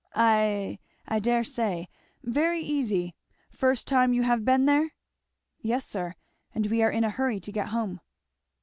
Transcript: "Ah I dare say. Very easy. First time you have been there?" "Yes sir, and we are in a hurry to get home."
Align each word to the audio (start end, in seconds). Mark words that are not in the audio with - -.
"Ah 0.15 0.77
I 1.07 1.19
dare 1.21 1.43
say. 1.43 1.87
Very 2.23 2.63
easy. 2.63 3.13
First 3.51 3.85
time 3.85 4.13
you 4.13 4.23
have 4.23 4.43
been 4.43 4.65
there?" 4.65 4.93
"Yes 5.61 5.85
sir, 5.85 6.15
and 6.55 6.65
we 6.65 6.81
are 6.81 6.89
in 6.89 7.03
a 7.03 7.11
hurry 7.11 7.39
to 7.39 7.51
get 7.51 7.67
home." 7.67 8.01